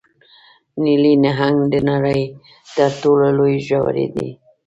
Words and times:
نیلي 0.83 1.13
نهنګ 1.23 1.59
د 1.73 1.75
نړۍ 1.89 2.21
تر 2.75 2.89
ټولو 3.01 3.27
لوی 3.37 3.55
ژوی 3.67 4.05
دی 4.15 4.29